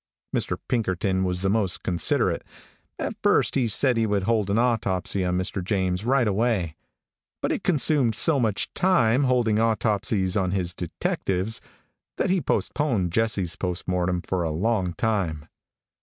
Mr. 0.35 0.57
Pinkerton 0.67 1.23
was 1.23 1.43
the 1.43 1.49
most 1.51 1.83
considerate. 1.83 2.43
At 2.97 3.15
first 3.21 3.53
he 3.53 3.67
said 3.67 3.97
he 3.97 4.07
would 4.07 4.23
hold 4.23 4.49
an 4.49 4.57
autopsy 4.57 5.23
on 5.23 5.37
Mr. 5.37 5.63
James 5.63 6.05
right 6.05 6.27
away, 6.27 6.75
but 7.39 7.51
it 7.51 7.63
consumed 7.63 8.15
so 8.15 8.39
much 8.39 8.73
time 8.73 9.25
holding 9.25 9.59
autopsies 9.59 10.35
on 10.35 10.53
his 10.53 10.73
detectives, 10.73 11.61
that 12.17 12.31
he 12.31 12.41
postponed 12.41 13.11
Jesse's 13.11 13.55
post 13.55 13.87
mortem 13.87 14.23
for 14.23 14.41
a 14.41 14.49
long 14.49 14.93
time. 14.93 15.47